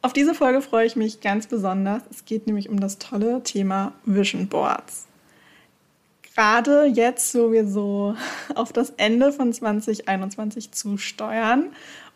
Auf 0.00 0.12
diese 0.12 0.34
Folge 0.34 0.62
freue 0.62 0.86
ich 0.86 0.96
mich 0.96 1.20
ganz 1.20 1.46
besonders. 1.46 2.02
Es 2.10 2.24
geht 2.24 2.46
nämlich 2.46 2.68
um 2.68 2.80
das 2.80 2.98
tolle 2.98 3.42
Thema 3.42 3.92
Vision 4.04 4.48
Boards 4.48 5.08
gerade 6.38 6.84
jetzt, 6.84 7.34
wo 7.34 7.50
wir 7.50 7.66
so 7.66 8.14
auf 8.54 8.72
das 8.72 8.90
Ende 8.90 9.32
von 9.32 9.52
2021 9.52 10.70
zusteuern 10.70 11.72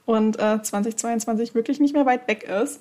und 0.06 0.38
äh, 0.38 0.62
2022 0.62 1.56
wirklich 1.56 1.80
nicht 1.80 1.92
mehr 1.92 2.06
weit 2.06 2.28
weg 2.28 2.44
ist, 2.44 2.80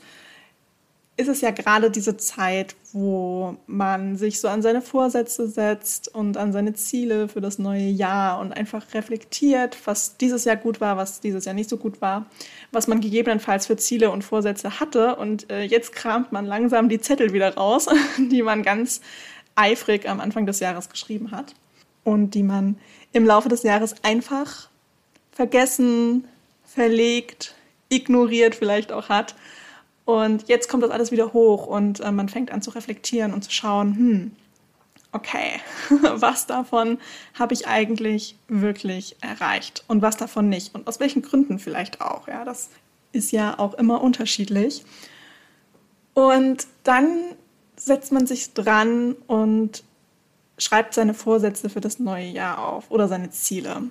ist 1.21 1.27
es 1.27 1.41
ja 1.41 1.51
gerade 1.51 1.91
diese 1.91 2.17
Zeit, 2.17 2.75
wo 2.93 3.55
man 3.67 4.17
sich 4.17 4.41
so 4.41 4.47
an 4.47 4.61
seine 4.61 4.81
Vorsätze 4.81 5.47
setzt 5.47 6.13
und 6.13 6.35
an 6.35 6.51
seine 6.51 6.73
Ziele 6.73 7.27
für 7.27 7.41
das 7.41 7.59
neue 7.59 7.87
Jahr 7.87 8.39
und 8.39 8.51
einfach 8.51 8.93
reflektiert, 8.95 9.77
was 9.85 10.17
dieses 10.17 10.45
Jahr 10.45 10.55
gut 10.55 10.81
war, 10.81 10.97
was 10.97 11.21
dieses 11.21 11.45
Jahr 11.45 11.53
nicht 11.53 11.69
so 11.69 11.77
gut 11.77 12.01
war, 12.01 12.25
was 12.71 12.87
man 12.87 13.01
gegebenenfalls 13.01 13.67
für 13.67 13.77
Ziele 13.77 14.09
und 14.09 14.23
Vorsätze 14.23 14.79
hatte. 14.79 15.15
Und 15.15 15.49
äh, 15.51 15.61
jetzt 15.61 15.93
kramt 15.93 16.31
man 16.31 16.45
langsam 16.45 16.89
die 16.89 16.99
Zettel 16.99 17.33
wieder 17.33 17.55
raus, 17.55 17.87
die 18.17 18.41
man 18.41 18.63
ganz 18.63 18.99
eifrig 19.53 20.09
am 20.09 20.19
Anfang 20.19 20.47
des 20.47 20.59
Jahres 20.59 20.89
geschrieben 20.89 21.29
hat 21.31 21.53
und 22.03 22.31
die 22.31 22.43
man 22.43 22.77
im 23.13 23.25
Laufe 23.25 23.47
des 23.47 23.61
Jahres 23.61 23.95
einfach 24.01 24.69
vergessen, 25.31 26.27
verlegt, 26.65 27.53
ignoriert 27.89 28.55
vielleicht 28.55 28.91
auch 28.91 29.09
hat. 29.09 29.35
Und 30.11 30.49
jetzt 30.49 30.67
kommt 30.67 30.83
das 30.83 30.91
alles 30.91 31.13
wieder 31.13 31.31
hoch 31.31 31.67
und 31.67 32.01
äh, 32.01 32.11
man 32.11 32.27
fängt 32.27 32.51
an 32.51 32.61
zu 32.61 32.71
reflektieren 32.71 33.33
und 33.33 33.43
zu 33.45 33.51
schauen, 33.51 33.95
hm, 33.95 34.31
okay, 35.13 35.61
was 36.15 36.47
davon 36.47 36.97
habe 37.39 37.53
ich 37.53 37.65
eigentlich 37.65 38.35
wirklich 38.49 39.15
erreicht 39.21 39.85
und 39.87 40.01
was 40.01 40.17
davon 40.17 40.49
nicht 40.49 40.75
und 40.75 40.85
aus 40.85 40.99
welchen 40.99 41.21
Gründen 41.21 41.59
vielleicht 41.59 42.01
auch. 42.01 42.27
Ja, 42.27 42.43
das 42.43 42.71
ist 43.13 43.31
ja 43.31 43.57
auch 43.57 43.73
immer 43.75 44.01
unterschiedlich. 44.01 44.83
Und 46.13 46.67
dann 46.83 47.07
setzt 47.77 48.11
man 48.11 48.27
sich 48.27 48.53
dran 48.53 49.15
und 49.27 49.85
schreibt 50.57 50.93
seine 50.93 51.13
Vorsätze 51.13 51.69
für 51.69 51.79
das 51.79 51.99
neue 51.99 52.27
Jahr 52.27 52.67
auf 52.67 52.91
oder 52.91 53.07
seine 53.07 53.29
Ziele. 53.29 53.83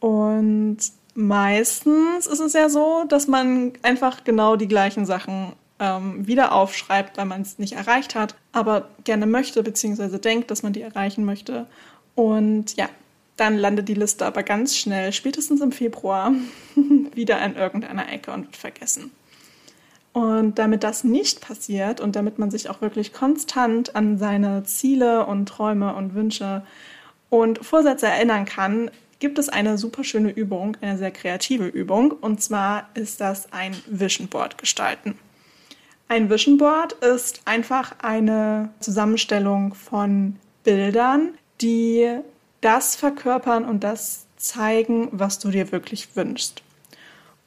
Und 0.00 0.78
meistens 1.14 2.26
ist 2.26 2.40
es 2.40 2.52
ja 2.52 2.68
so, 2.68 3.04
dass 3.08 3.26
man 3.26 3.72
einfach 3.82 4.24
genau 4.24 4.56
die 4.56 4.68
gleichen 4.68 5.06
Sachen 5.06 5.52
ähm, 5.78 6.26
wieder 6.26 6.52
aufschreibt, 6.52 7.16
weil 7.16 7.26
man 7.26 7.42
es 7.42 7.58
nicht 7.58 7.74
erreicht 7.74 8.14
hat, 8.14 8.34
aber 8.52 8.88
gerne 9.04 9.26
möchte 9.26 9.62
bzw. 9.62 10.18
denkt, 10.18 10.50
dass 10.50 10.62
man 10.62 10.72
die 10.72 10.82
erreichen 10.82 11.24
möchte. 11.24 11.66
Und 12.14 12.76
ja, 12.76 12.88
dann 13.36 13.58
landet 13.58 13.88
die 13.88 13.94
Liste 13.94 14.24
aber 14.26 14.42
ganz 14.42 14.76
schnell, 14.76 15.12
spätestens 15.12 15.60
im 15.60 15.72
Februar, 15.72 16.32
wieder 17.14 17.44
in 17.44 17.56
irgendeiner 17.56 18.10
Ecke 18.12 18.32
und 18.32 18.46
wird 18.46 18.56
vergessen. 18.56 19.10
Und 20.12 20.60
damit 20.60 20.84
das 20.84 21.02
nicht 21.02 21.40
passiert 21.40 22.00
und 22.00 22.14
damit 22.14 22.38
man 22.38 22.52
sich 22.52 22.70
auch 22.70 22.80
wirklich 22.80 23.12
konstant 23.12 23.96
an 23.96 24.16
seine 24.16 24.62
Ziele 24.62 25.26
und 25.26 25.46
Träume 25.46 25.96
und 25.96 26.14
Wünsche 26.14 26.64
und 27.30 27.64
Vorsätze 27.64 28.06
erinnern 28.06 28.44
kann, 28.44 28.92
gibt 29.18 29.38
es 29.38 29.48
eine 29.48 29.78
super 29.78 30.04
schöne 30.04 30.30
Übung, 30.30 30.76
eine 30.80 30.98
sehr 30.98 31.10
kreative 31.10 31.66
Übung. 31.66 32.12
Und 32.12 32.42
zwar 32.42 32.88
ist 32.94 33.20
das 33.20 33.52
ein 33.52 33.74
Vision 33.86 34.28
Board 34.28 34.58
gestalten. 34.58 35.18
Ein 36.08 36.28
Vision 36.30 36.58
Board 36.58 36.92
ist 36.94 37.42
einfach 37.44 37.96
eine 38.02 38.70
Zusammenstellung 38.80 39.74
von 39.74 40.36
Bildern, 40.62 41.34
die 41.60 42.18
das 42.60 42.96
verkörpern 42.96 43.64
und 43.64 43.84
das 43.84 44.26
zeigen, 44.36 45.08
was 45.12 45.38
du 45.38 45.50
dir 45.50 45.72
wirklich 45.72 46.16
wünschst. 46.16 46.62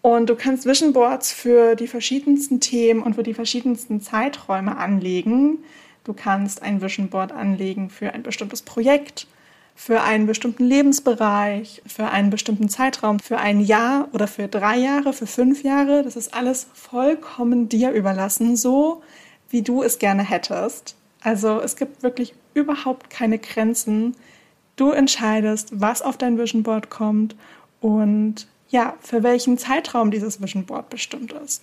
Und 0.01 0.29
du 0.29 0.35
kannst 0.35 0.65
Vision 0.65 0.93
Boards 0.93 1.31
für 1.31 1.75
die 1.75 1.87
verschiedensten 1.87 2.59
Themen 2.59 3.01
und 3.01 3.15
für 3.15 3.23
die 3.23 3.33
verschiedensten 3.33 3.99
Zeiträume 4.01 4.77
anlegen. 4.77 5.59
Du 6.03 6.13
kannst 6.13 6.61
ein 6.61 6.81
Vision 6.81 7.09
Board 7.09 7.31
anlegen 7.31 7.89
für 7.89 8.13
ein 8.13 8.23
bestimmtes 8.23 8.61
Projekt, 8.61 9.27
für 9.79 10.01
einen 10.01 10.25
bestimmten 10.25 10.65
Lebensbereich, 10.65 11.83
für 11.85 12.07
einen 12.07 12.31
bestimmten 12.31 12.67
Zeitraum, 12.67 13.19
für 13.19 13.37
ein 13.37 13.59
Jahr 13.59 14.09
oder 14.11 14.27
für 14.27 14.47
drei 14.47 14.75
Jahre, 14.75 15.13
für 15.13 15.27
fünf 15.27 15.63
Jahre. 15.63 16.01
Das 16.01 16.15
ist 16.15 16.33
alles 16.33 16.65
vollkommen 16.73 17.69
dir 17.69 17.91
überlassen, 17.91 18.57
so 18.57 19.03
wie 19.51 19.61
du 19.61 19.83
es 19.83 19.99
gerne 19.99 20.23
hättest. 20.23 20.95
Also 21.21 21.61
es 21.61 21.75
gibt 21.75 22.01
wirklich 22.01 22.33
überhaupt 22.55 23.11
keine 23.11 23.37
Grenzen. 23.37 24.15
Du 24.77 24.89
entscheidest, 24.89 25.69
was 25.79 26.01
auf 26.01 26.17
dein 26.17 26.39
Vision 26.39 26.63
Board 26.63 26.89
kommt 26.89 27.35
und 27.79 28.47
ja, 28.69 28.95
für 28.99 29.21
welchen 29.21 29.59
Zeitraum 29.59 30.09
dieses 30.09 30.41
Vision 30.41 30.65
Board 30.65 30.89
bestimmt 30.89 31.33
ist. 31.33 31.61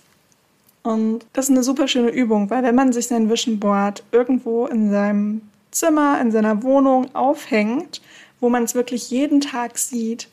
Und 0.83 1.25
das 1.33 1.45
ist 1.45 1.51
eine 1.51 1.63
super 1.63 1.89
schöne 1.89 2.11
Übung, 2.11 2.49
weil 2.49 2.63
wenn 2.63 2.75
man 2.75 2.93
sich 2.93 3.07
sein 3.07 3.29
Vision 3.29 3.59
Board 3.59 4.03
irgendwo 4.13 4.67
in 4.67 4.89
seinem 4.89 5.41
Zimmer, 5.75 6.21
in 6.21 6.31
seiner 6.31 6.63
Wohnung 6.63 7.13
aufhängt, 7.13 8.01
wo 8.39 8.47
man 8.49 8.63
es 8.63 8.75
wirklich 8.75 9.11
jeden 9.11 9.41
Tag 9.41 9.77
sieht, 9.77 10.29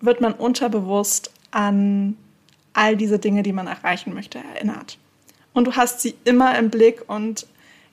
wird 0.00 0.20
man 0.20 0.32
unterbewusst 0.32 1.30
an 1.52 2.16
all 2.72 2.96
diese 2.96 3.18
Dinge, 3.18 3.44
die 3.44 3.52
man 3.52 3.68
erreichen 3.68 4.14
möchte, 4.14 4.38
erinnert. 4.38 4.98
Und 5.52 5.66
du 5.66 5.76
hast 5.76 6.00
sie 6.00 6.14
immer 6.24 6.58
im 6.58 6.70
Blick 6.70 7.04
und 7.08 7.46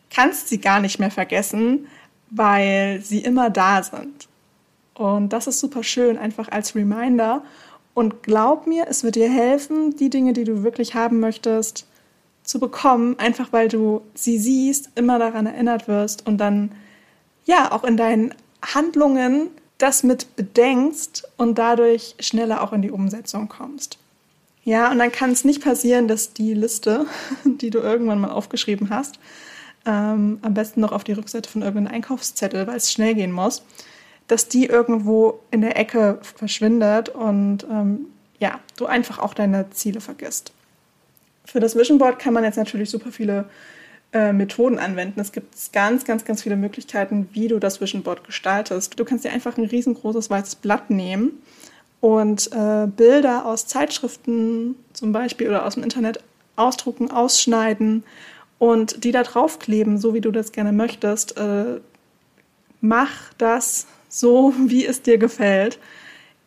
kannst 0.09 0.49
sie 0.49 0.59
gar 0.59 0.79
nicht 0.79 0.99
mehr 0.99 1.11
vergessen, 1.11 1.87
weil 2.31 3.01
sie 3.01 3.19
immer 3.19 3.49
da 3.51 3.83
sind. 3.83 4.27
Und 4.95 5.33
das 5.33 5.45
ist 5.45 5.59
super 5.59 5.83
schön, 5.83 6.17
einfach 6.17 6.49
als 6.49 6.75
Reminder. 6.75 7.43
Und 7.93 8.23
glaub 8.23 8.65
mir, 8.65 8.87
es 8.89 9.03
wird 9.03 9.15
dir 9.15 9.29
helfen, 9.29 9.95
die 9.95 10.09
Dinge, 10.09 10.33
die 10.33 10.43
du 10.43 10.63
wirklich 10.63 10.95
haben 10.95 11.19
möchtest, 11.19 11.85
zu 12.43 12.59
bekommen, 12.59 13.19
einfach 13.19 13.53
weil 13.53 13.67
du 13.67 14.01
sie 14.15 14.39
siehst, 14.39 14.89
immer 14.95 15.19
daran 15.19 15.45
erinnert 15.45 15.87
wirst 15.87 16.25
und 16.25 16.37
dann 16.37 16.71
ja 17.47 17.71
auch 17.71 17.83
in 17.83 17.97
deinen 17.97 18.35
Handlungen 18.61 19.49
das 19.79 20.03
mit 20.03 20.35
bedenkst 20.35 21.27
und 21.37 21.57
dadurch 21.57 22.15
schneller 22.19 22.61
auch 22.61 22.73
in 22.73 22.81
die 22.81 22.91
Umsetzung 22.91 23.47
kommst. 23.47 23.97
Ja, 24.63 24.91
und 24.91 24.99
dann 24.99 25.11
kann 25.11 25.31
es 25.31 25.45
nicht 25.45 25.63
passieren, 25.63 26.07
dass 26.07 26.33
die 26.33 26.53
Liste, 26.53 27.05
die 27.45 27.69
du 27.69 27.79
irgendwann 27.79 28.19
mal 28.19 28.31
aufgeschrieben 28.31 28.89
hast, 28.89 29.19
ähm, 29.85 30.39
am 30.41 30.53
besten 30.53 30.81
noch 30.81 30.91
auf 30.91 31.03
die 31.03 31.13
Rückseite 31.13 31.49
von 31.49 31.61
irgendeinem 31.61 31.95
Einkaufszettel, 31.95 32.67
weil 32.67 32.77
es 32.77 32.91
schnell 32.91 33.15
gehen 33.15 33.31
muss, 33.31 33.63
dass 34.27 34.49
die 34.49 34.65
irgendwo 34.65 35.39
in 35.51 35.61
der 35.61 35.77
Ecke 35.77 36.19
verschwindet 36.21 37.09
und 37.09 37.65
ähm, 37.71 38.07
ja, 38.39 38.59
du 38.75 38.85
einfach 38.87 39.19
auch 39.19 39.33
deine 39.33 39.69
Ziele 39.69 40.01
vergisst. 40.01 40.51
Für 41.45 41.61
das 41.61 41.77
Vision 41.77 41.97
Board 41.97 42.19
kann 42.19 42.33
man 42.33 42.43
jetzt 42.43 42.57
natürlich 42.57 42.89
super 42.89 43.11
viele 43.11 43.45
äh, 44.13 44.33
Methoden 44.33 44.79
anwenden. 44.79 45.19
Es 45.19 45.31
gibt 45.31 45.53
ganz, 45.73 46.05
ganz, 46.05 46.25
ganz 46.25 46.43
viele 46.43 46.55
Möglichkeiten, 46.55 47.29
wie 47.33 47.47
du 47.47 47.59
das 47.59 47.81
Vision 47.81 48.03
Board 48.03 48.23
gestaltest. 48.23 48.99
Du 48.99 49.05
kannst 49.05 49.25
dir 49.25 49.31
einfach 49.31 49.57
ein 49.57 49.65
riesengroßes 49.65 50.29
weißes 50.29 50.55
Blatt 50.55 50.89
nehmen 50.89 51.41
und 51.99 52.51
äh, 52.53 52.87
Bilder 52.87 53.45
aus 53.45 53.67
Zeitschriften 53.67 54.75
zum 54.93 55.11
Beispiel 55.11 55.49
oder 55.49 55.65
aus 55.65 55.73
dem 55.73 55.83
Internet 55.83 56.19
ausdrucken, 56.55 57.11
ausschneiden 57.11 58.03
und 58.59 59.03
die 59.03 59.11
da 59.11 59.23
draufkleben, 59.23 59.97
so 59.97 60.13
wie 60.13 60.21
du 60.21 60.31
das 60.31 60.51
gerne 60.51 60.71
möchtest. 60.71 61.37
Äh, 61.37 61.79
mach 62.81 63.33
das 63.37 63.87
so, 64.09 64.53
wie 64.65 64.85
es 64.85 65.01
dir 65.01 65.17
gefällt. 65.17 65.79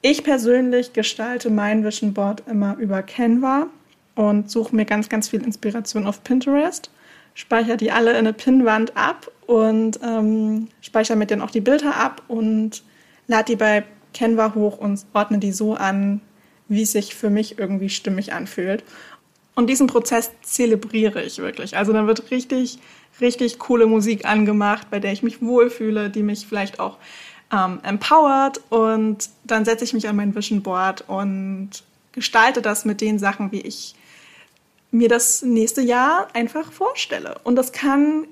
Ich 0.02 0.24
persönlich 0.24 0.94
gestalte 0.94 1.50
mein 1.50 1.84
Vision 1.84 2.14
Board 2.14 2.42
immer 2.46 2.76
über 2.78 3.02
Canva 3.02 3.66
und 4.14 4.50
suche 4.50 4.74
mir 4.74 4.86
ganz, 4.86 5.08
ganz 5.08 5.28
viel 5.28 5.42
Inspiration 5.44 6.06
auf 6.06 6.24
Pinterest. 6.24 6.90
Speichere 7.34 7.76
die 7.76 7.90
alle 7.90 8.10
in 8.12 8.18
eine 8.18 8.32
Pinnwand 8.32 8.96
ab 8.96 9.30
und 9.46 9.98
ähm, 10.02 10.68
speichere 10.80 11.16
mit 11.16 11.30
denen 11.30 11.42
auch 11.42 11.50
die 11.50 11.60
Bilder 11.60 11.96
ab 11.96 12.22
und 12.28 12.82
lade 13.26 13.44
die 13.52 13.56
bei 13.56 13.84
Canva 14.14 14.54
hoch 14.54 14.78
und 14.78 15.04
ordne 15.12 15.38
die 15.38 15.52
so 15.52 15.74
an, 15.74 16.20
wie 16.68 16.82
es 16.82 16.92
sich 16.92 17.14
für 17.14 17.30
mich 17.30 17.58
irgendwie 17.58 17.88
stimmig 17.88 18.32
anfühlt. 18.32 18.84
Und 19.54 19.68
diesen 19.68 19.86
Prozess 19.86 20.30
zelebriere 20.42 21.22
ich 21.22 21.38
wirklich. 21.38 21.76
Also 21.76 21.92
dann 21.92 22.06
wird 22.06 22.30
richtig, 22.30 22.78
richtig 23.20 23.58
coole 23.58 23.86
Musik 23.86 24.24
angemacht, 24.24 24.88
bei 24.90 25.00
der 25.00 25.12
ich 25.12 25.22
mich 25.22 25.42
wohlfühle, 25.42 26.10
die 26.10 26.22
mich 26.22 26.46
vielleicht 26.46 26.80
auch 26.80 26.98
ähm, 27.52 27.80
empowert. 27.82 28.60
Und 28.70 29.28
dann 29.44 29.64
setze 29.64 29.84
ich 29.84 29.92
mich 29.92 30.08
an 30.08 30.16
mein 30.16 30.34
Vision 30.34 30.62
Board 30.62 31.04
und 31.08 31.70
gestalte 32.12 32.62
das 32.62 32.84
mit 32.84 33.00
den 33.00 33.18
Sachen, 33.18 33.52
wie 33.52 33.60
ich 33.60 33.94
mir 34.90 35.08
das 35.08 35.42
nächste 35.42 35.82
Jahr 35.82 36.28
einfach 36.32 36.72
vorstelle. 36.72 37.36
Und 37.44 37.56
das 37.56 37.72
kann 37.72 38.26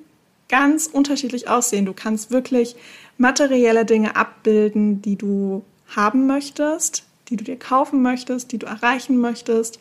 ganz 0.49 0.87
unterschiedlich 0.87 1.49
aussehen. 1.49 1.87
Du 1.87 1.93
kannst 1.93 2.31
wirklich 2.31 2.77
materielle 3.19 3.85
Dinge 3.85 4.17
abbilden, 4.17 5.03
die 5.03 5.17
du 5.17 5.65
haben 5.95 6.27
möchtest, 6.27 7.05
die 7.29 7.37
du 7.37 7.45
dir 7.45 7.59
kaufen 7.59 8.03
möchtest, 8.03 8.53
die 8.53 8.59
du 8.59 8.67
erreichen 8.67 9.19
möchtest. 9.19 9.79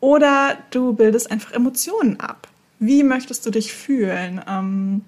Oder 0.00 0.58
du 0.70 0.92
bildest 0.92 1.30
einfach 1.30 1.52
Emotionen 1.52 2.20
ab. 2.20 2.48
Wie 2.78 3.02
möchtest 3.02 3.46
du 3.46 3.50
dich 3.50 3.72
fühlen? 3.72 4.42
Ähm, 4.46 5.02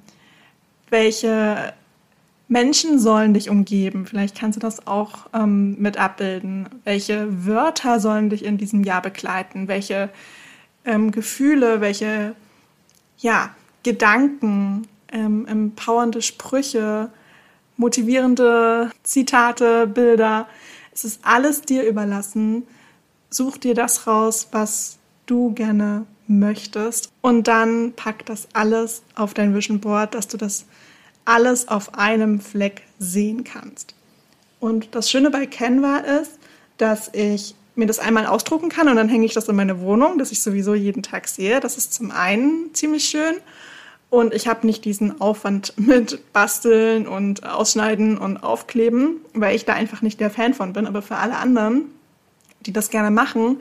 welche 0.88 1.74
Menschen 2.48 2.98
sollen 2.98 3.34
dich 3.34 3.50
umgeben? 3.50 4.06
Vielleicht 4.06 4.38
kannst 4.38 4.56
du 4.56 4.60
das 4.60 4.86
auch 4.86 5.26
ähm, 5.34 5.76
mit 5.78 5.98
abbilden. 5.98 6.68
Welche 6.84 7.46
Wörter 7.46 8.00
sollen 8.00 8.30
dich 8.30 8.44
in 8.44 8.56
diesem 8.56 8.84
Jahr 8.84 9.02
begleiten? 9.02 9.68
Welche 9.68 10.08
ähm, 10.84 11.10
Gefühle, 11.10 11.80
welche 11.80 12.34
ja, 13.18 13.54
Gedanken, 13.82 14.86
ähm, 15.12 15.46
empowernde 15.46 16.22
Sprüche, 16.22 17.10
motivierende 17.76 18.90
Zitate, 19.02 19.86
Bilder. 19.86 20.48
Es 20.92 21.04
ist 21.04 21.20
alles 21.22 21.62
dir 21.62 21.84
überlassen. 21.84 22.66
Such 23.30 23.58
dir 23.58 23.74
das 23.74 24.06
raus, 24.06 24.48
was 24.52 24.98
du 25.26 25.52
gerne 25.52 26.06
möchtest 26.26 27.10
und 27.22 27.48
dann 27.48 27.92
pack 27.94 28.26
das 28.26 28.48
alles 28.52 29.02
auf 29.14 29.34
dein 29.34 29.54
Vision 29.54 29.80
Board, 29.80 30.14
dass 30.14 30.28
du 30.28 30.36
das 30.36 30.66
alles 31.24 31.68
auf 31.68 31.94
einem 31.94 32.40
Fleck 32.40 32.82
sehen 32.98 33.44
kannst. 33.44 33.94
Und 34.60 34.94
das 34.94 35.10
Schöne 35.10 35.30
bei 35.30 35.46
Canva 35.46 35.98
ist, 35.98 36.38
dass 36.78 37.10
ich 37.12 37.54
mir 37.78 37.86
das 37.86 37.98
einmal 37.98 38.26
ausdrucken 38.26 38.68
kann 38.68 38.88
und 38.88 38.96
dann 38.96 39.08
hänge 39.08 39.24
ich 39.24 39.34
das 39.34 39.48
in 39.48 39.56
meine 39.56 39.80
Wohnung, 39.80 40.18
dass 40.18 40.32
ich 40.32 40.42
sowieso 40.42 40.74
jeden 40.74 41.02
Tag 41.02 41.28
sehe. 41.28 41.60
Das 41.60 41.78
ist 41.78 41.94
zum 41.94 42.10
einen 42.10 42.74
ziemlich 42.74 43.04
schön 43.04 43.36
und 44.10 44.32
ich 44.32 44.48
habe 44.48 44.66
nicht 44.66 44.84
diesen 44.84 45.20
Aufwand 45.20 45.74
mit 45.76 46.32
Basteln 46.32 47.06
und 47.06 47.44
Ausschneiden 47.46 48.16
und 48.16 48.42
Aufkleben, 48.42 49.20
weil 49.34 49.54
ich 49.54 49.64
da 49.64 49.74
einfach 49.74 50.00
nicht 50.02 50.18
der 50.20 50.30
Fan 50.30 50.54
von 50.54 50.72
bin. 50.72 50.86
Aber 50.86 51.02
für 51.02 51.16
alle 51.16 51.36
anderen, 51.36 51.92
die 52.60 52.72
das 52.72 52.90
gerne 52.90 53.10
machen, 53.10 53.60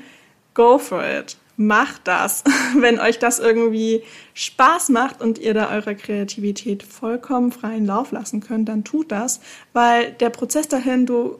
go 0.53 0.77
for 0.77 1.03
it. 1.03 1.37
Macht 1.57 2.01
das. 2.05 2.43
Wenn 2.77 2.99
euch 2.99 3.19
das 3.19 3.39
irgendwie 3.39 4.03
Spaß 4.35 4.89
macht 4.89 5.21
und 5.21 5.37
ihr 5.37 5.53
da 5.53 5.69
eurer 5.69 5.95
Kreativität 5.95 6.83
vollkommen 6.83 7.51
freien 7.51 7.85
Lauf 7.85 8.11
lassen 8.11 8.39
könnt, 8.39 8.69
dann 8.69 8.83
tut 8.83 9.11
das, 9.11 9.41
weil 9.73 10.13
der 10.13 10.29
Prozess 10.29 10.67
dahin, 10.69 11.05
du 11.05 11.39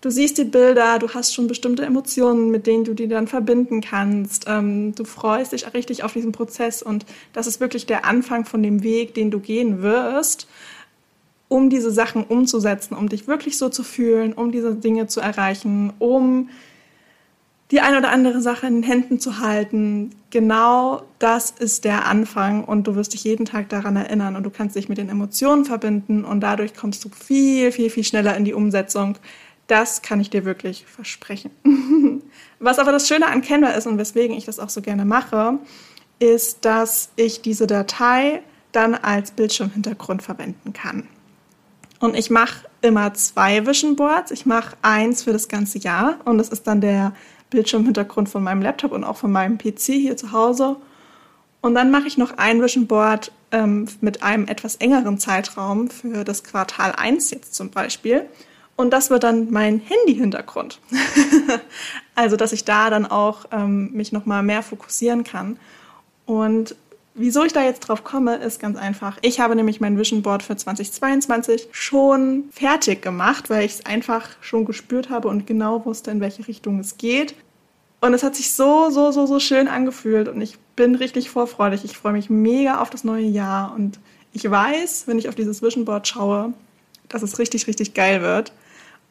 du 0.00 0.10
siehst 0.10 0.38
die 0.38 0.44
Bilder, 0.44 0.98
du 0.98 1.08
hast 1.08 1.34
schon 1.34 1.48
bestimmte 1.48 1.84
Emotionen, 1.84 2.50
mit 2.50 2.66
denen 2.66 2.84
du 2.84 2.94
die 2.94 3.08
dann 3.08 3.26
verbinden 3.26 3.80
kannst. 3.80 4.44
Ähm, 4.48 4.94
du 4.94 5.04
freust 5.04 5.52
dich 5.52 5.72
richtig 5.74 6.04
auf 6.04 6.12
diesen 6.12 6.32
Prozess 6.32 6.82
und 6.82 7.04
das 7.32 7.46
ist 7.46 7.60
wirklich 7.60 7.86
der 7.86 8.04
Anfang 8.04 8.44
von 8.44 8.62
dem 8.62 8.82
Weg, 8.82 9.14
den 9.14 9.30
du 9.30 9.40
gehen 9.40 9.82
wirst, 9.82 10.48
um 11.48 11.70
diese 11.70 11.90
Sachen 11.90 12.24
umzusetzen, 12.24 12.94
um 12.94 13.08
dich 13.08 13.26
wirklich 13.26 13.58
so 13.58 13.68
zu 13.68 13.82
fühlen, 13.82 14.32
um 14.32 14.52
diese 14.52 14.74
Dinge 14.74 15.06
zu 15.06 15.20
erreichen, 15.20 15.92
um 15.98 16.50
die 17.70 17.80
eine 17.80 17.98
oder 17.98 18.10
andere 18.10 18.40
Sache 18.40 18.66
in 18.66 18.76
den 18.76 18.82
Händen 18.82 19.20
zu 19.20 19.40
halten. 19.40 20.12
Genau 20.30 21.02
das 21.18 21.50
ist 21.50 21.84
der 21.84 22.06
Anfang 22.06 22.64
und 22.64 22.86
du 22.86 22.94
wirst 22.94 23.12
dich 23.12 23.24
jeden 23.24 23.44
Tag 23.44 23.68
daran 23.68 23.96
erinnern 23.96 24.36
und 24.36 24.44
du 24.44 24.50
kannst 24.50 24.76
dich 24.76 24.88
mit 24.88 24.96
den 24.96 25.10
Emotionen 25.10 25.66
verbinden 25.66 26.24
und 26.24 26.40
dadurch 26.40 26.74
kommst 26.74 27.04
du 27.04 27.10
viel, 27.10 27.72
viel, 27.72 27.90
viel 27.90 28.04
schneller 28.04 28.36
in 28.36 28.44
die 28.44 28.54
Umsetzung 28.54 29.18
das 29.68 30.02
kann 30.02 30.18
ich 30.18 30.30
dir 30.30 30.44
wirklich 30.44 30.84
versprechen. 30.86 31.50
Was 32.58 32.78
aber 32.78 32.90
das 32.90 33.06
Schöne 33.06 33.26
an 33.28 33.42
Canva 33.42 33.68
ist 33.68 33.86
und 33.86 33.98
weswegen 33.98 34.36
ich 34.36 34.44
das 34.44 34.58
auch 34.58 34.70
so 34.70 34.82
gerne 34.82 35.04
mache, 35.04 35.58
ist, 36.18 36.64
dass 36.64 37.10
ich 37.14 37.42
diese 37.42 37.66
Datei 37.66 38.42
dann 38.72 38.94
als 38.94 39.30
Bildschirmhintergrund 39.30 40.22
verwenden 40.22 40.72
kann. 40.72 41.06
Und 42.00 42.16
ich 42.16 42.30
mache 42.30 42.66
immer 42.80 43.14
zwei 43.14 43.66
Vision 43.66 43.96
Boards. 43.96 44.30
Ich 44.30 44.46
mache 44.46 44.76
eins 44.82 45.22
für 45.22 45.32
das 45.32 45.48
ganze 45.48 45.78
Jahr 45.78 46.18
und 46.24 46.38
das 46.38 46.48
ist 46.48 46.66
dann 46.66 46.80
der 46.80 47.12
Bildschirmhintergrund 47.50 48.28
von 48.28 48.42
meinem 48.42 48.62
Laptop 48.62 48.92
und 48.92 49.04
auch 49.04 49.16
von 49.16 49.32
meinem 49.32 49.58
PC 49.58 49.84
hier 49.92 50.16
zu 50.16 50.32
Hause. 50.32 50.76
Und 51.60 51.74
dann 51.74 51.90
mache 51.90 52.06
ich 52.06 52.18
noch 52.18 52.38
ein 52.38 52.62
Vision 52.62 52.86
Board 52.86 53.32
ähm, 53.50 53.86
mit 54.00 54.22
einem 54.22 54.46
etwas 54.46 54.76
engeren 54.76 55.18
Zeitraum 55.18 55.90
für 55.90 56.24
das 56.24 56.44
Quartal 56.44 56.92
1 56.92 57.30
jetzt 57.30 57.54
zum 57.54 57.70
Beispiel. 57.70 58.26
Und 58.78 58.92
das 58.92 59.10
wird 59.10 59.24
dann 59.24 59.50
mein 59.50 59.80
Handy-Hintergrund. 59.80 60.78
also, 62.14 62.36
dass 62.36 62.52
ich 62.52 62.64
da 62.64 62.90
dann 62.90 63.06
auch 63.06 63.46
ähm, 63.50 63.90
mich 63.92 64.12
nochmal 64.12 64.44
mehr 64.44 64.62
fokussieren 64.62 65.24
kann. 65.24 65.58
Und 66.26 66.76
wieso 67.12 67.42
ich 67.42 67.52
da 67.52 67.64
jetzt 67.64 67.80
drauf 67.80 68.04
komme, 68.04 68.36
ist 68.36 68.60
ganz 68.60 68.78
einfach. 68.78 69.18
Ich 69.22 69.40
habe 69.40 69.56
nämlich 69.56 69.80
mein 69.80 69.98
Vision 69.98 70.22
Board 70.22 70.44
für 70.44 70.54
2022 70.54 71.66
schon 71.72 72.44
fertig 72.52 73.02
gemacht, 73.02 73.50
weil 73.50 73.64
ich 73.64 73.72
es 73.72 73.84
einfach 73.84 74.28
schon 74.40 74.64
gespürt 74.64 75.10
habe 75.10 75.26
und 75.26 75.48
genau 75.48 75.84
wusste, 75.84 76.12
in 76.12 76.20
welche 76.20 76.46
Richtung 76.46 76.78
es 76.78 76.98
geht. 76.98 77.34
Und 78.00 78.14
es 78.14 78.22
hat 78.22 78.36
sich 78.36 78.54
so, 78.54 78.90
so, 78.90 79.10
so, 79.10 79.26
so 79.26 79.40
schön 79.40 79.66
angefühlt 79.66 80.28
und 80.28 80.40
ich 80.40 80.56
bin 80.76 80.94
richtig 80.94 81.30
vorfreudig. 81.30 81.84
Ich 81.84 81.96
freue 81.96 82.12
mich 82.12 82.30
mega 82.30 82.80
auf 82.80 82.90
das 82.90 83.02
neue 83.02 83.26
Jahr 83.26 83.74
und 83.74 83.98
ich 84.32 84.48
weiß, 84.48 85.08
wenn 85.08 85.18
ich 85.18 85.28
auf 85.28 85.34
dieses 85.34 85.62
Vision 85.62 85.84
Board 85.84 86.06
schaue, 86.06 86.52
dass 87.08 87.22
es 87.22 87.40
richtig, 87.40 87.66
richtig 87.66 87.94
geil 87.94 88.22
wird 88.22 88.52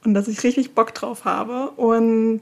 und 0.07 0.13
dass 0.13 0.29
ich 0.29 0.41
richtig 0.43 0.73
Bock 0.73 0.95
drauf 0.95 1.25
habe 1.25 1.71
und 1.71 2.39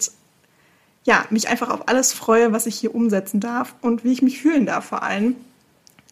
ja, 1.03 1.25
mich 1.31 1.49
einfach 1.49 1.71
auf 1.71 1.87
alles 1.87 2.13
freue, 2.13 2.51
was 2.51 2.67
ich 2.67 2.75
hier 2.75 2.93
umsetzen 2.93 3.39
darf 3.39 3.73
und 3.81 4.03
wie 4.03 4.13
ich 4.13 4.21
mich 4.21 4.39
fühlen 4.39 4.67
darf 4.67 4.85
vor 4.85 5.01
allem. 5.01 5.35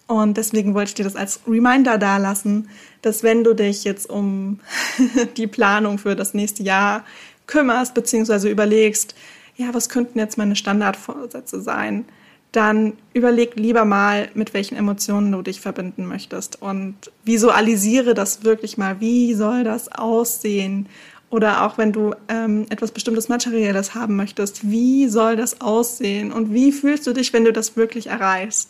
Und 0.08 0.38
deswegen 0.38 0.74
wollte 0.74 0.89
ich 0.89 0.96
dir 0.96 1.04
das 1.04 1.16
als 1.16 1.42
Reminder 1.48 2.00
dalassen, 2.00 2.70
dass 3.04 3.22
wenn 3.22 3.44
du 3.44 3.54
dich 3.54 3.84
jetzt 3.84 4.10
um 4.10 4.60
die 5.38 5.48
Planung 5.48 6.00
für 6.00 6.16
das 6.16 6.34
nächste 6.34 6.63
Jahr 6.63 7.06
kümmerst, 7.46 7.94
beziehungsweise 7.94 8.50
überlegst, 8.50 9.13
ja, 9.56 9.74
was 9.74 9.89
könnten 9.89 10.18
jetzt 10.18 10.39
meine 10.39 10.56
Standardvorsätze 10.56 11.62
sein, 11.62 12.06
dann 12.54 12.94
überleg 13.13 13.56
lieber 13.56 13.84
mal, 13.84 14.30
mit 14.36 14.54
welchen 14.54 14.75
Emotionen 14.75 15.32
du 15.32 15.42
dich 15.42 15.60
verbinden 15.60 16.06
möchtest 16.06 16.62
und 16.62 17.12
visualisiere 17.25 18.13
das 18.13 18.44
wirklich 18.44 18.77
mal. 18.77 19.00
Wie 19.00 19.34
soll 19.34 19.63
das 19.63 19.92
aussehen? 19.92 20.88
Oder 21.34 21.66
auch 21.66 21.80
wenn 21.80 21.92
du 21.92 22.13
ähm, 22.28 22.68
etwas 22.70 22.92
bestimmtes 22.92 23.28
Materielles 23.28 23.96
haben 23.96 24.16
möchtest, 24.16 24.70
wie 24.70 25.08
soll 25.08 25.36
das 25.36 25.62
aussehen 25.62 26.32
und 26.32 26.54
wie 26.54 26.72
fühlst 26.72 27.08
du 27.08 27.13
dich, 27.13 27.34
wenn 27.34 27.44
du 27.44 27.52
das 27.52 27.75
wirklich 27.75 28.06
erreichst? 28.06 28.70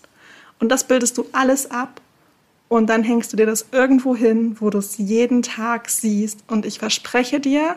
Und 0.62 0.70
das 0.70 0.86
bildest 0.86 1.18
du 1.18 1.26
alles 1.34 1.70
ab 1.72 2.00
und 2.70 2.88
dann 2.88 3.04
hängst 3.04 3.34
du 3.34 3.36
dir 3.36 3.46
das 3.46 3.66
irgendwo 3.74 4.16
hin, 4.16 4.56
wo 4.62 4.70
du 4.70 4.78
es 4.78 4.98
jeden 4.98 5.42
Tag 5.42 5.90
siehst. 5.90 6.46
Und 6.48 6.66
ich 6.66 6.80
verspreche 6.80 7.42
dir, 7.42 7.76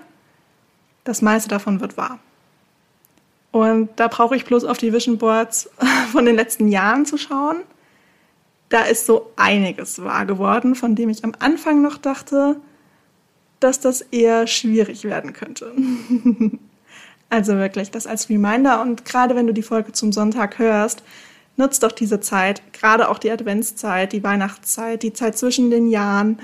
das 1.03 1.21
meiste 1.21 1.49
davon 1.49 1.81
wird 1.81 1.97
wahr. 1.97 2.21
Und 3.51 3.89
da 3.97 4.07
brauche 4.07 4.37
ich 4.37 4.45
bloß 4.45 4.63
auf 4.63 4.79
die 4.79 4.93
Vision 4.93 5.19
Boards 5.19 5.69
von 6.13 6.27
den 6.27 6.37
letzten 6.37 6.69
Jahren 6.69 7.07
zu 7.07 7.19
schauen. 7.19 7.57
Da 8.69 8.83
ist 8.83 9.07
so 9.07 9.33
einiges 9.35 10.05
wahr 10.05 10.27
geworden, 10.27 10.77
von 10.77 10.95
dem 10.95 11.09
ich 11.09 11.25
am 11.25 11.33
Anfang 11.41 11.83
noch 11.83 11.99
dachte, 11.99 12.61
dass 13.61 13.81
das 13.81 14.01
eher 14.01 14.47
schwierig 14.47 15.05
werden 15.05 15.33
könnte. 15.33 15.73
also 17.31 17.57
wirklich, 17.57 17.91
das 17.91 18.07
als 18.07 18.29
Reminder 18.29 18.83
und 18.83 19.05
gerade 19.05 19.35
wenn 19.35 19.47
du 19.47 19.55
die 19.55 19.63
Folge 19.63 19.93
zum 19.93 20.13
Sonntag 20.13 20.59
hörst, 20.59 21.03
nutzt 21.57 21.83
doch 21.83 21.93
diese 21.93 22.21
Zeit, 22.21 22.63
gerade 22.73 23.09
auch 23.09 23.19
die 23.19 23.31
Adventszeit, 23.31 24.13
die 24.13 24.23
Weihnachtszeit, 24.23 25.03
die 25.03 25.13
Zeit 25.13 25.39
zwischen 25.39 25.71
den 25.71 25.89
Jahren, 25.89 26.39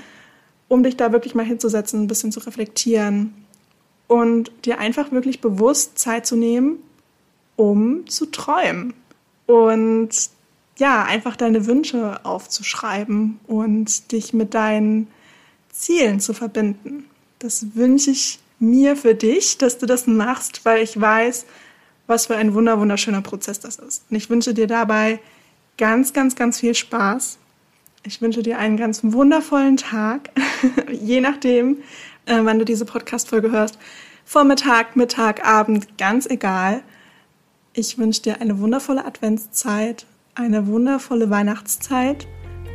um 0.67 0.83
dich 0.83 0.97
da 0.97 1.11
wirklich 1.11 1.35
mal 1.35 1.45
hinzusetzen, 1.45 2.01
ein 2.01 2.07
bisschen 2.07 2.31
zu 2.31 2.39
reflektieren 2.39 3.33
und 4.07 4.51
dir 4.65 4.79
einfach 4.79 5.11
wirklich 5.11 5.39
bewusst 5.39 5.99
Zeit 5.99 6.25
zu 6.25 6.35
nehmen, 6.35 6.77
um 7.55 8.07
zu 8.07 8.25
träumen 8.25 8.93
und 9.45 10.09
ja, 10.77 11.03
einfach 11.03 11.35
deine 11.35 11.67
Wünsche 11.67 12.25
aufzuschreiben 12.25 13.39
und 13.47 14.11
dich 14.11 14.33
mit 14.33 14.55
deinen 14.55 15.07
Zielen 15.73 16.19
zu 16.19 16.33
verbinden. 16.33 17.05
Das 17.39 17.75
wünsche 17.75 18.11
ich 18.11 18.39
mir 18.59 18.95
für 18.95 19.15
dich, 19.15 19.57
dass 19.57 19.77
du 19.79 19.85
das 19.85 20.07
machst, 20.07 20.63
weil 20.63 20.81
ich 20.81 20.99
weiß, 20.99 21.45
was 22.07 22.27
für 22.27 22.37
ein 22.37 22.53
wunder 22.53 22.79
wunderschöner 22.79 23.21
Prozess 23.21 23.59
das 23.59 23.77
ist. 23.77 24.05
Und 24.09 24.15
ich 24.15 24.29
wünsche 24.29 24.53
dir 24.53 24.67
dabei 24.67 25.19
ganz, 25.77 26.13
ganz, 26.13 26.35
ganz 26.35 26.59
viel 26.59 26.75
Spaß. 26.75 27.37
Ich 28.03 28.21
wünsche 28.21 28.43
dir 28.43 28.59
einen 28.59 28.77
ganz 28.77 29.01
wundervollen 29.03 29.77
Tag, 29.77 30.29
je 30.91 31.21
nachdem, 31.21 31.77
äh, 32.25 32.39
wann 32.43 32.59
du 32.59 32.65
diese 32.65 32.85
Podcast-Folge 32.85 33.51
hörst. 33.51 33.77
Vormittag, 34.25 34.95
Mittag, 34.95 35.45
Abend, 35.45 35.97
ganz 35.97 36.25
egal. 36.25 36.83
Ich 37.73 37.97
wünsche 37.97 38.21
dir 38.21 38.41
eine 38.41 38.59
wundervolle 38.59 39.05
Adventszeit, 39.05 40.05
eine 40.35 40.67
wundervolle 40.67 41.29
Weihnachtszeit. 41.29 42.27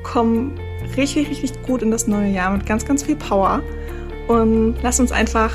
Komm 0.03 0.53
richtig, 0.97 1.29
richtig 1.29 1.63
gut 1.63 1.83
in 1.83 1.91
das 1.91 2.07
neue 2.07 2.31
Jahr 2.31 2.51
mit 2.51 2.67
ganz, 2.67 2.85
ganz 2.85 3.03
viel 3.03 3.17
Power. 3.17 3.63
Und 4.27 4.77
lass 4.83 5.01
uns 5.01 5.13
einfach 5.13 5.53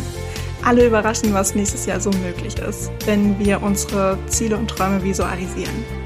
alle 0.64 0.86
überraschen, 0.86 1.32
was 1.34 1.54
nächstes 1.54 1.86
Jahr 1.86 2.00
so 2.00 2.10
möglich 2.24 2.58
ist, 2.58 2.90
wenn 3.06 3.38
wir 3.38 3.62
unsere 3.62 4.18
Ziele 4.26 4.56
und 4.56 4.68
Träume 4.68 5.02
visualisieren. 5.02 6.01